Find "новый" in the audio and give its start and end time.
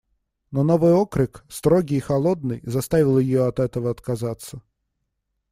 0.63-0.93